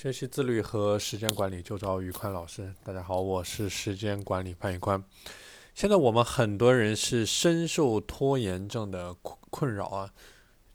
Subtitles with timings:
[0.00, 2.72] 学习自律和时间管理就找宇宽老师。
[2.84, 5.02] 大家好，我是时间管理潘宇宽。
[5.74, 10.08] 现在我们很多人是深受拖延症的困困扰啊，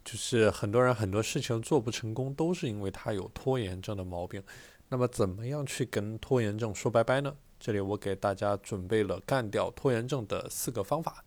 [0.03, 4.43] 就是很多人很多事情做不成功，都是因为他有拖延症的毛病。
[4.89, 7.33] 那么，怎么样去跟拖延症说拜拜呢？
[7.57, 11.23] 这里我给大家准备了干掉拖延症的四个方法。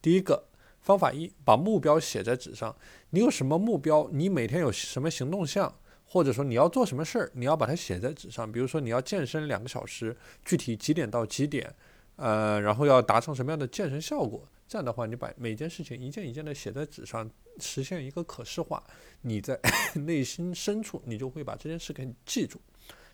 [0.00, 0.46] 第一个
[0.80, 2.76] 方法一，把目标写在纸上。
[3.10, 4.08] 你有什么目标？
[4.12, 5.74] 你每天有什么行动项？
[6.14, 8.50] 或者说你要做什么事儿，你要把它写在纸上。
[8.50, 11.74] 比如说你要健身两个小时，具体几点到几点，
[12.14, 14.46] 呃，然后要达成什么样的健身效果。
[14.68, 18.80] 这样的话，你把每件事情一件一件的写在纸上，实现一个可视化，
[19.22, 19.58] 你在
[20.06, 22.60] 内心深处你就会把这件事给记住。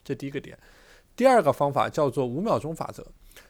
[0.04, 0.58] 这第一个点。
[1.16, 3.02] 第二个方法叫做五秒钟法则。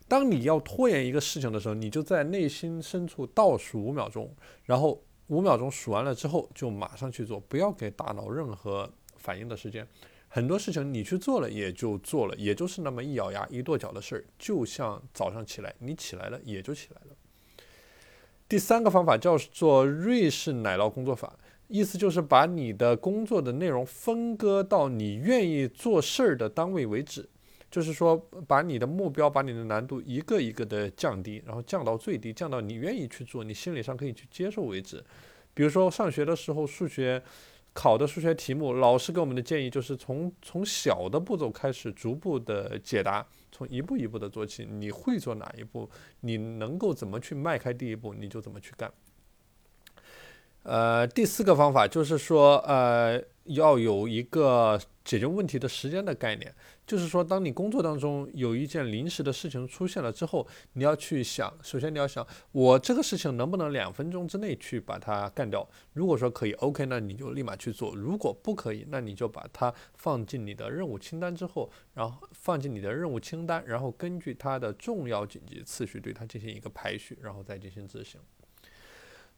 [0.07, 4.33] 当你要拖延一个事情的时候，你就在内心深处倒数五秒钟，
[4.63, 8.89] 然后五秒钟数完了之后就马上去做，不要给大脑任何。
[9.21, 9.87] 反应的时间，
[10.29, 14.25] 很多事情你去做了也就做了，也就是那么一咬牙一跺脚的事儿。
[14.39, 17.17] 就像早上起来，你起来了也就起来了。
[18.49, 27.29] 第三个方法叫做瑞士奶酪工作法，意思就是把你的工作的内容分割到你愿意做事儿的单位为止，
[27.71, 28.17] 就是说
[28.49, 35.05] 把你的目标、把你的难度一个一个的降低，然后降到最低，降到你愿意去做、你心理上可以去接受为止。
[35.55, 37.23] 比如说上学的时候，数学。
[37.73, 44.67] 考的数学题目，老师给我们的建议就是从从小的步骤开始，逐步的解答，从一步一步的做起。
[44.67, 45.89] 你会做哪一步，
[46.21, 48.93] 你能够怎么去迈开第一步，你就怎么去干。
[50.63, 56.55] 呃，第四个方法就是说，呃，要有一个解决问题的时间的概念，
[56.87, 65.67] 就是说，当你工作当中有一件临时的事情出现了之后，你要去想，首先你要想，我这个事情能不能两分钟之内去把它干掉？
[65.95, 78.21] 如果说可以，OK，那你就立马去做；如果不可以，那你就把它放进你的任务清单之后，然后放进你的任务清单，然后根据它的重要紧急次序对它进行一个排序，然后再进行执行。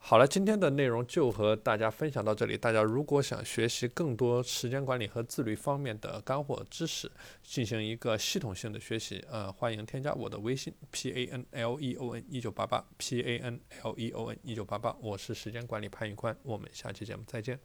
[0.04, 2.58] 好了，今天的内容就和大家分享到这里。
[2.58, 7.10] 大家如果想学习更多时间管理和自律方面的干货知识，
[7.44, 14.38] 进行一个系统性的学习，呃，欢迎添加我的微信 p a n l e o n 一九八八 p a n l e o n
[14.42, 17.58] 一九八八，我是时间管理潘玉宽，我们下期节目再见。